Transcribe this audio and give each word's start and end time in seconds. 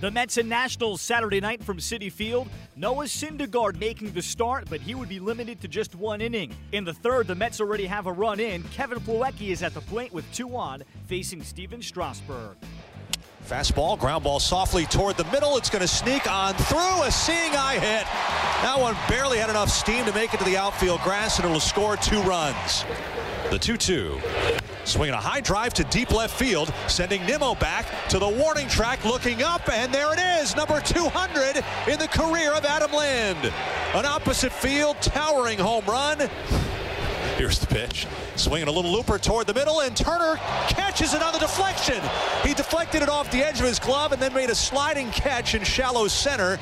The 0.00 0.12
Mets 0.12 0.36
and 0.36 0.48
Nationals 0.48 1.00
Saturday 1.00 1.40
night 1.40 1.60
from 1.64 1.78
Citi 1.78 2.10
Field. 2.10 2.48
Noah 2.76 3.06
Syndergaard 3.06 3.80
making 3.80 4.12
the 4.12 4.22
start, 4.22 4.68
but 4.70 4.80
he 4.80 4.94
would 4.94 5.08
be 5.08 5.18
limited 5.18 5.60
to 5.62 5.66
just 5.66 5.96
one 5.96 6.20
inning. 6.20 6.54
In 6.70 6.84
the 6.84 6.92
third, 6.92 7.26
the 7.26 7.34
Mets 7.34 7.60
already 7.60 7.84
have 7.86 8.06
a 8.06 8.12
run 8.12 8.38
in. 8.38 8.62
Kevin 8.64 9.00
Plawecki 9.00 9.48
is 9.48 9.64
at 9.64 9.74
the 9.74 9.80
plate 9.80 10.12
with 10.12 10.24
two 10.32 10.56
on, 10.56 10.84
facing 11.06 11.42
Stephen 11.42 11.82
Strasburg. 11.82 12.56
Fastball, 13.44 13.98
ground 13.98 14.22
ball 14.22 14.38
softly 14.38 14.86
toward 14.86 15.16
the 15.16 15.24
middle. 15.32 15.56
It's 15.56 15.70
going 15.70 15.82
to 15.82 15.88
sneak 15.88 16.30
on 16.30 16.54
through 16.54 17.02
a 17.02 17.10
seeing 17.10 17.56
eye 17.56 17.80
hit. 17.80 18.04
That 18.62 18.76
one 18.78 18.94
barely 19.08 19.38
had 19.38 19.50
enough 19.50 19.68
steam 19.68 20.04
to 20.04 20.12
make 20.12 20.32
it 20.32 20.38
to 20.38 20.44
the 20.44 20.56
outfield 20.56 21.00
grass, 21.00 21.38
and 21.38 21.46
it'll 21.46 21.58
score 21.58 21.96
two 21.96 22.20
runs. 22.22 22.84
The 23.50 23.58
2 23.58 23.76
2. 23.76 24.20
Swinging 24.88 25.12
a 25.12 25.20
high 25.20 25.42
drive 25.42 25.74
to 25.74 25.84
deep 25.84 26.12
left 26.12 26.34
field, 26.34 26.72
sending 26.86 27.22
Nimmo 27.26 27.54
back 27.56 27.84
to 28.08 28.18
the 28.18 28.26
warning 28.26 28.66
track, 28.68 29.04
looking 29.04 29.42
up, 29.42 29.68
and 29.68 29.92
there 29.92 30.14
it 30.14 30.18
is, 30.18 30.56
number 30.56 30.80
200 30.80 31.62
in 31.92 31.98
the 31.98 32.08
career 32.08 32.54
of 32.54 32.64
Adam 32.64 32.90
Lind. 32.92 33.52
An 33.92 34.06
opposite 34.06 34.50
field, 34.50 34.96
towering 35.02 35.58
home 35.58 35.84
run. 35.84 36.30
Here's 37.36 37.58
the 37.58 37.66
pitch. 37.66 38.06
Swinging 38.36 38.68
a 38.68 38.72
little 38.72 38.90
looper 38.90 39.18
toward 39.18 39.46
the 39.46 39.52
middle, 39.52 39.80
and 39.80 39.94
Turner 39.94 40.36
catches 40.68 41.12
the 41.12 41.18
deflection. 41.38 42.02
He 42.42 42.54
deflected 42.54 43.02
it 43.02 43.10
off 43.10 43.30
the 43.30 43.46
edge 43.46 43.60
of 43.60 43.66
his 43.66 43.78
glove 43.78 44.12
and 44.12 44.22
then 44.22 44.32
made 44.32 44.48
a 44.48 44.54
sliding 44.54 45.10
catch 45.10 45.54
in 45.54 45.64
shallow 45.64 46.08
center. 46.08 46.58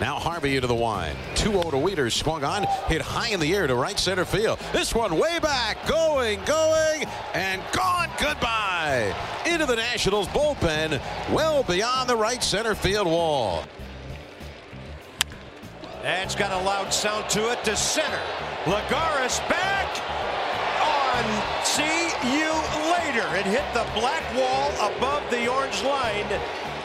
Now 0.00 0.18
Harvey 0.18 0.54
into 0.54 0.68
the 0.68 0.74
wide. 0.74 1.16
2-0 1.34 1.70
to 1.70 1.76
Wieters. 1.76 2.12
Swung 2.12 2.44
on, 2.44 2.64
hit 2.86 3.02
high 3.02 3.28
in 3.28 3.40
the 3.40 3.54
air 3.54 3.66
to 3.66 3.74
right 3.74 3.98
center 3.98 4.24
field. 4.24 4.60
This 4.72 4.94
one 4.94 5.18
way 5.18 5.38
back, 5.40 5.86
going, 5.86 6.38
going, 6.44 7.04
and 7.34 7.60
gone. 7.72 8.08
Goodbye. 8.20 9.14
Into 9.44 9.66
the 9.66 9.76
Nationals 9.76 10.28
bullpen, 10.28 11.00
well 11.32 11.64
beyond 11.64 12.08
the 12.08 12.16
right 12.16 12.42
center 12.42 12.74
field 12.74 13.06
wall. 13.06 13.64
It's 16.04 16.36
got 16.36 16.52
a 16.52 16.64
loud 16.64 16.94
sound 16.94 17.28
to 17.30 17.50
it 17.50 17.64
to 17.64 17.76
center. 17.76 18.20
Lagares 18.64 19.40
back 19.48 19.88
on. 20.80 21.64
See 21.64 21.82
you 22.22 22.52
later. 22.92 23.26
It 23.34 23.46
hit 23.46 23.64
the 23.74 23.86
black 23.98 24.22
wall 24.34 24.70
above 24.92 25.28
the 25.30 25.48
orange 25.48 25.82
line. 25.82 26.40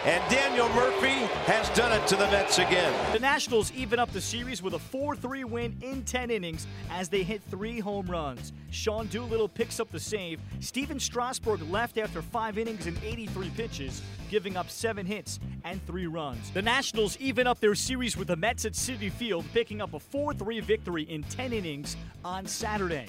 And 0.05 0.21
Daniel 0.29 0.67
Murphy 0.75 1.13
has 1.45 1.69
done 1.69 1.93
it 1.93 2.05
to 2.07 2.17
the 2.17 2.25
Mets 2.27 2.59
again. 2.59 2.93
The 3.13 3.19
Nationals 3.19 3.71
even 3.71 3.99
up 3.99 4.11
the 4.11 4.19
series 4.19 4.61
with 4.61 4.73
a 4.73 4.79
4 4.79 5.15
3 5.15 5.45
win 5.45 5.77
in 5.81 6.03
10 6.03 6.29
innings 6.29 6.67
as 6.91 7.07
they 7.07 7.23
hit 7.23 7.41
three 7.49 7.79
home 7.79 8.07
runs. 8.07 8.51
Sean 8.69 9.07
Doolittle 9.07 9.47
picks 9.47 9.79
up 9.79 9.89
the 9.91 9.99
save. 10.01 10.41
Stephen 10.59 10.99
Strasburg 10.99 11.61
left 11.71 11.97
after 11.97 12.21
five 12.21 12.57
innings 12.57 12.85
and 12.85 12.97
83 13.01 13.49
pitches, 13.51 14.01
giving 14.29 14.57
up 14.57 14.69
seven 14.69 15.05
hits 15.05 15.39
and 15.63 15.81
three 15.87 16.07
runs. 16.07 16.51
The 16.51 16.61
Nationals 16.61 17.17
even 17.21 17.47
up 17.47 17.61
their 17.61 17.73
series 17.73 18.17
with 18.17 18.27
the 18.27 18.35
Mets 18.35 18.65
at 18.65 18.73
Citi 18.73 19.09
Field, 19.09 19.45
picking 19.53 19.81
up 19.81 19.93
a 19.93 20.01
4 20.01 20.33
3 20.33 20.59
victory 20.59 21.03
in 21.03 21.23
10 21.23 21.53
innings 21.53 21.95
on 22.25 22.45
Saturday. 22.45 23.05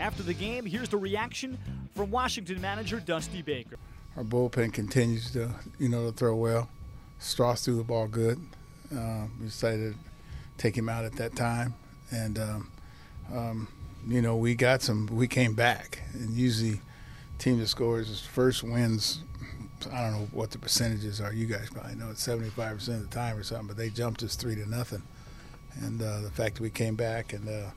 After 0.00 0.22
the 0.22 0.32
game, 0.32 0.64
here's 0.64 0.88
the 0.88 0.96
reaction 0.96 1.58
from 1.94 2.10
Washington 2.10 2.58
manager 2.62 3.00
Dusty 3.00 3.42
Baker 3.42 3.76
our 4.18 4.24
bullpen 4.24 4.72
continues 4.72 5.30
to, 5.30 5.48
you 5.78 5.88
know, 5.88 6.10
to 6.10 6.12
throw 6.12 6.34
well. 6.34 6.68
Strauss 7.20 7.64
threw 7.64 7.76
the 7.76 7.84
ball 7.84 8.08
good. 8.08 8.40
Uh, 8.92 9.26
we 9.38 9.46
decided 9.46 9.94
to 9.94 9.98
take 10.56 10.76
him 10.76 10.88
out 10.88 11.04
at 11.04 11.12
that 11.16 11.36
time, 11.36 11.74
and 12.10 12.36
um, 12.38 12.70
um, 13.32 13.68
you 14.08 14.20
know, 14.20 14.36
we 14.36 14.56
got 14.56 14.82
some. 14.82 15.06
We 15.06 15.28
came 15.28 15.54
back, 15.54 16.02
and 16.14 16.30
usually, 16.30 16.80
team 17.38 17.60
that 17.60 17.68
scores 17.68 18.20
first 18.26 18.64
wins. 18.64 19.20
I 19.92 20.02
don't 20.02 20.12
know 20.12 20.28
what 20.32 20.50
the 20.50 20.58
percentages 20.58 21.20
are. 21.20 21.32
You 21.32 21.46
guys 21.46 21.70
probably 21.70 21.94
know 21.94 22.10
it's 22.10 22.22
75 22.22 22.74
percent 22.74 23.02
of 23.02 23.10
the 23.10 23.14
time 23.14 23.36
or 23.36 23.44
something, 23.44 23.68
but 23.68 23.76
they 23.76 23.88
jumped 23.88 24.24
us 24.24 24.34
three 24.34 24.56
to 24.56 24.68
nothing, 24.68 25.02
and 25.80 26.02
uh, 26.02 26.22
the 26.22 26.30
fact 26.30 26.56
that 26.56 26.62
we 26.62 26.70
came 26.70 26.96
back 26.96 27.32
and. 27.32 27.48
Uh, 27.48 27.70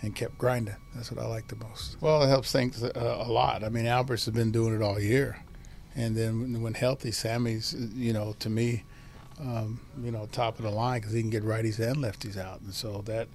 and 0.00 0.14
kept 0.14 0.38
grinding. 0.38 0.76
That's 0.94 1.10
what 1.10 1.20
I 1.20 1.26
like 1.26 1.48
the 1.48 1.56
most. 1.56 1.96
Well, 2.00 2.22
it 2.22 2.28
helps 2.28 2.52
things 2.52 2.84
uh, 2.84 2.92
a 2.94 3.28
lot. 3.28 3.64
I 3.64 3.68
mean, 3.68 3.84
Albert's 3.84 4.26
has 4.26 4.32
been 4.32 4.52
doing 4.52 4.72
it 4.72 4.80
all 4.80 5.00
year. 5.00 5.42
And 5.94 6.16
then 6.16 6.62
when 6.62 6.74
healthy, 6.74 7.10
Sammy's, 7.10 7.74
you 7.94 8.12
know, 8.12 8.34
to 8.38 8.48
me, 8.50 8.84
um, 9.40 9.80
you 10.02 10.10
know, 10.10 10.26
top 10.30 10.58
of 10.58 10.64
the 10.64 10.70
line 10.70 11.00
because 11.00 11.12
he 11.12 11.20
can 11.20 11.30
get 11.30 11.44
righties 11.44 11.78
and 11.78 11.96
lefties 11.96 12.36
out, 12.36 12.60
and 12.60 12.74
so 12.74 13.02
that 13.06 13.28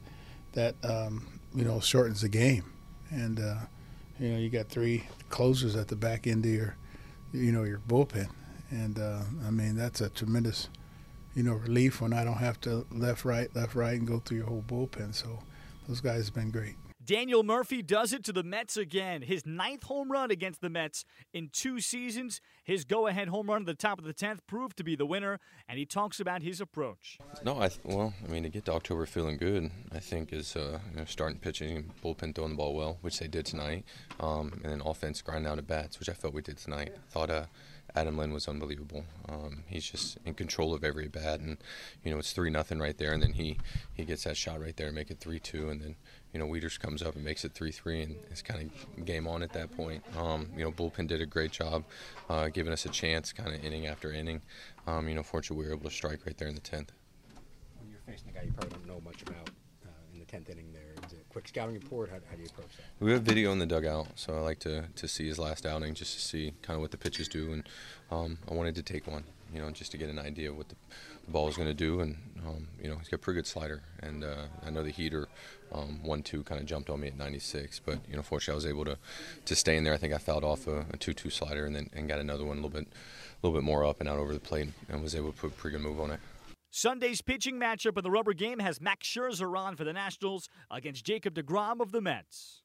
that 0.53 0.75
um, 0.84 1.40
you 1.56 1.63
know 1.63 1.80
shortens 1.80 2.22
the 2.22 2.30
game. 2.30 2.63
And 3.09 3.40
uh, 3.40 3.56
you 4.19 4.30
know, 4.30 4.38
you 4.38 4.50
got 4.50 4.68
three 4.69 5.06
closers 5.30 5.75
at 5.75 5.88
the 5.88 5.96
back 5.96 6.28
end 6.28 6.46
of 6.46 6.52
your, 6.52 6.75
you 7.31 7.52
know, 7.52 7.63
your 7.63 7.80
bullpen, 7.80 8.30
and 8.69 9.00
uh, 9.00 9.22
I 9.46 9.50
mean 9.52 9.75
that's 9.75 10.02
a 10.02 10.09
tremendous, 10.09 10.68
you 11.36 11.44
know, 11.44 11.53
relief 11.53 12.02
when 12.02 12.13
I 12.13 12.24
don't 12.24 12.38
have 12.38 12.59
to 12.62 12.86
left 12.92 13.25
right 13.25 13.53
left 13.56 13.75
right 13.75 13.97
and 13.97 14.08
go 14.08 14.19
through 14.19 14.38
your 14.38 14.47
whole 14.47 14.63
bullpen. 14.68 15.13
So 15.13 15.40
those 15.88 16.02
guys 16.02 16.25
have 16.25 16.36
been 16.36 16.52
great. 16.52 16.75
Daniel 17.06 17.44
Murphy 17.44 17.81
does 17.81 18.14
it 18.14 18.24
to 18.25 18.31
the 18.31 18.44
Mets 18.44 18.78
again. 18.78 19.22
His 19.22 19.46
ninth 19.46 19.84
home 19.84 20.12
run 20.12 20.31
against 20.31 20.62
the 20.62 20.69
Mets 20.69 21.06
in 21.34 21.50
two 21.52 21.80
seasons. 21.80 22.40
His 22.64 22.86
go 22.86 23.08
ahead 23.08 23.28
home 23.28 23.50
run 23.50 23.62
at 23.62 23.66
the 23.66 23.74
top 23.74 24.00
of 24.00 24.06
the 24.06 24.14
10th 24.14 24.40
proved 24.47 24.78
to 24.78 24.84
be 24.84 24.96
the 24.96 25.06
winner, 25.06 25.40
and 25.68 25.78
he 25.78 25.86
talks 25.86 26.19
about 26.19 26.44
his 26.44 26.62
approach. 26.62 27.18
No, 27.44 27.62
I 27.62 27.69
well, 27.84 28.13
I 28.24 28.31
mean, 28.31 28.44
to 28.44 28.50
get 28.50 28.66
to 28.66 28.74
October 28.74 29.06
feeling 29.06 29.38
good, 29.38 29.69
I 29.92 30.00
think 30.00 30.31
is 30.31 30.56
uh, 30.56 30.80
you 30.92 31.00
know, 31.00 31.06
starting 31.06 31.40
pitching, 31.40 31.92
bullpen 32.03 32.36
throwing 32.36 32.52
the 32.52 32.58
ball 32.58 32.74
well, 32.74 32.97
which 33.02 33.19
they 33.19 33.28
did 33.28 33.46
tonight, 33.46 33.84
um, 34.19 34.59
and 34.63 34.72
then 34.72 34.81
offense 34.86 35.22
grinding 35.22 35.52
out 35.52 35.58
at 35.58 35.68
bats, 35.68 36.00
which 36.00 36.09
I 36.09 36.13
felt 36.13 36.34
we 36.34 36.42
did 36.42 36.58
tonight. 36.58 36.94
Thought 37.09 37.30
uh, 37.30 37.46
Adam 37.96 38.18
Lind 38.18 38.34
was 38.34 38.48
unbelievable. 38.48 39.06
Um, 39.30 39.64
he's 39.68 39.90
just 39.90 40.18
in 40.26 40.34
control 40.34 40.74
of 40.74 40.84
every 40.84 41.08
bat, 41.08 41.40
and 41.40 41.58
you 42.04 42.12
know 42.12 42.18
it's 42.18 42.34
three 42.34 42.50
nothing 42.50 42.80
right 42.80 42.98
there, 42.98 43.14
and 43.14 43.22
then 43.22 43.34
he 43.34 43.58
he 43.94 44.04
gets 44.04 44.24
that 44.24 44.36
shot 44.36 44.59
right 44.59 44.76
there 44.76 44.88
and 44.88 44.96
make 44.96 45.12
it 45.12 45.20
three 45.20 45.40
two, 45.40 45.70
and 45.70 45.81
then 45.81 45.96
you 46.34 46.40
know 46.40 46.48
Wieters 46.48 46.80
comes 46.80 47.04
up 47.04 47.16
and 47.16 47.24
makes 47.24 47.46
it 47.46 47.54
three 47.54 47.72
three, 47.72 48.02
and 48.02 48.16
it's 48.31 48.42
kind 48.42 48.72
of 48.98 49.06
game 49.06 49.28
on 49.28 49.44
at 49.44 49.54
that 49.54 49.72
point. 49.72 50.04
Um, 50.18 50.50
you 50.58 50.64
know 50.64 50.72
bullpen 50.72 51.08
did 51.08 51.22
a 51.22 51.26
great 51.26 51.52
job, 51.52 51.84
uh, 52.30 52.48
giving 52.50 52.74
us 52.74 52.86
a 52.86 52.90
chance, 52.90 53.31
kind 53.31 53.54
of 53.54 53.64
inning 53.64 53.86
after 53.88 54.12
inning. 54.12 54.42
Um, 54.88 55.08
you 55.08 55.16
know, 55.16 55.24
fortunately 55.24 55.64
we 55.64 55.70
were 55.70 55.75
able 55.75 55.90
to 55.90 55.96
strike 55.96 56.25
right 56.25 56.38
there 56.38 56.48
in 56.48 56.56
the 56.56 56.62
tenth. 56.62 56.92
When 57.80 57.90
you're 57.90 58.00
facing 58.08 58.30
a 58.30 58.31
guy 58.31 58.44
you 58.44 58.52
probably 58.52 58.72
don't 58.72 58.88
know 58.88 59.02
much 59.06 59.22
about 59.22 59.50
uh, 59.86 59.90
in 60.14 60.20
the 60.20 60.25
tenth 60.25 60.50
inning, 60.50 60.74
there 60.74 60.93
quick 61.34 61.48
scouting 61.48 61.74
report? 61.74 62.10
How, 62.12 62.18
how 62.30 62.36
do 62.36 62.44
you 62.44 62.48
approach 62.48 62.70
that? 62.78 63.04
We 63.04 63.12
have 63.12 63.24
video 63.24 63.52
in 63.52 63.60
the 63.60 63.66
dugout, 63.66 64.08
so 64.16 64.38
I 64.38 64.40
like 64.42 64.60
to 64.60 64.86
to 64.96 65.08
see 65.08 65.28
his 65.28 65.40
last 65.40 65.66
outing 65.66 65.96
just 65.96 66.14
to 66.14 66.22
see 66.22 66.54
kind 66.62 66.76
of 66.76 66.82
what 66.82 66.92
the 66.92 66.98
pitches 66.98 67.28
do, 67.28 67.52
and 67.52 67.68
um, 68.12 68.38
I 68.50 68.54
wanted 68.54 68.76
to 68.76 68.84
take 68.84 69.08
one, 69.08 69.24
you 69.52 69.60
know, 69.60 69.72
just 69.72 69.92
to 69.92 69.98
get 69.98 70.10
an 70.10 70.20
idea 70.20 70.52
of 70.52 70.58
what 70.58 70.70
the, 70.70 70.76
the 71.26 71.32
ball 71.32 71.50
is 71.50 71.58
going 71.58 71.68
to 71.68 71.74
do, 71.74 72.02
and 72.02 72.18
um, 72.46 72.68
you 72.82 72.88
know, 72.88 72.98
he's 72.98 73.10
got 73.10 73.16
a 73.16 73.18
pretty 73.18 73.40
good 73.40 73.48
slider, 73.48 73.82
and 74.02 74.24
uh, 74.24 74.46
I 74.64 74.70
know 74.70 74.84
the 74.84 74.92
heater 74.92 75.28
um, 75.74 76.04
one 76.04 76.22
two 76.22 76.44
kind 76.44 76.62
of 76.62 76.68
jumped 76.68 76.92
on 76.92 77.00
me 77.00 77.08
at 77.08 77.18
96, 77.18 77.82
but 77.84 77.98
you 78.08 78.16
know, 78.16 78.22
fortunately, 78.22 78.54
I 78.54 78.56
was 78.56 78.68
able 78.68 78.86
to 78.86 78.98
to 79.46 79.56
stay 79.56 79.76
in 79.76 79.84
there. 79.84 79.94
I 79.94 79.98
think 79.98 80.14
I 80.14 80.20
fouled 80.20 80.44
off 80.44 80.68
a, 80.68 80.86
two 80.98 81.14
two 81.14 81.32
slider, 81.32 81.66
and 81.66 81.76
then 81.76 81.90
and 81.94 82.08
got 82.08 82.20
another 82.20 82.46
one 82.46 82.60
a 82.60 82.62
little 82.62 82.70
bit 82.70 82.88
a 82.88 83.48
little 83.48 83.60
bit 83.60 83.66
more 83.66 83.84
up 83.84 84.00
and 84.02 84.08
out 84.08 84.20
over 84.20 84.34
the 84.34 84.40
plate, 84.40 84.70
and 84.88 85.02
was 85.02 85.16
able 85.16 85.32
to 85.32 85.38
put 85.38 85.48
a 85.48 85.54
pretty 85.56 85.78
good 85.78 85.84
move 85.84 86.00
on 86.00 86.12
it. 86.12 86.20
Sunday's 86.75 87.22
pitching 87.22 87.60
matchup 87.60 88.00
in 88.00 88.04
the 88.04 88.10
rubber 88.10 88.34
game 88.34 88.58
has 88.58 88.81
Max 88.81 89.08
Scherzer 89.08 89.56
on 89.56 89.75
for 89.75 89.84
the 89.84 89.94
Nationals 89.94 90.50
against 90.72 91.06
Jacob 91.06 91.36
DeGrom 91.36 91.80
of 91.80 91.92
the 91.92 92.02
Mets. 92.02 92.62